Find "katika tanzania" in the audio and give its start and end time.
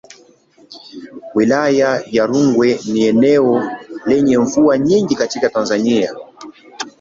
5.15-6.15